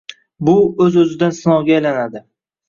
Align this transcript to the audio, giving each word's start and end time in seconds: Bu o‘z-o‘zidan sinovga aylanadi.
Bu 0.47 0.55
o‘z-o‘zidan 0.85 1.35
sinovga 1.41 1.77
aylanadi. 1.77 2.25